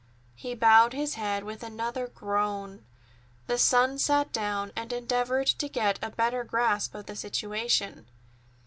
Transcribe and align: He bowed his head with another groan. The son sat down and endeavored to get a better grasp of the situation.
He 0.33 0.55
bowed 0.55 0.93
his 0.93 1.13
head 1.13 1.43
with 1.43 1.61
another 1.61 2.07
groan. 2.07 2.83
The 3.45 3.59
son 3.59 3.99
sat 3.99 4.31
down 4.33 4.71
and 4.75 4.91
endeavored 4.91 5.45
to 5.45 5.67
get 5.69 5.99
a 6.01 6.09
better 6.09 6.43
grasp 6.43 6.95
of 6.95 7.05
the 7.05 7.15
situation. 7.15 8.07